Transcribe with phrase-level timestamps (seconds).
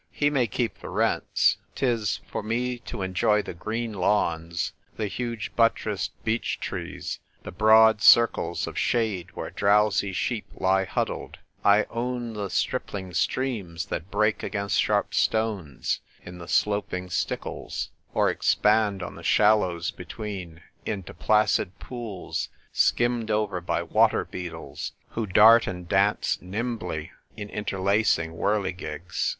[0.09, 5.55] He may keep his rents: 'tis for me to enjoy the green lawns, the huge
[5.55, 12.33] buttressed beech trees, the broad circles of shade where drowsy sheep lie huddled: I own
[12.33, 19.13] the stripling streams that break agamst sharp stones in the sloping stickles, or expand on
[19.13, 26.41] the shallows between into placid pools, skimmed over by water beetles who dart and dance
[26.41, 29.29] nimbly in inter lacing whirligigs.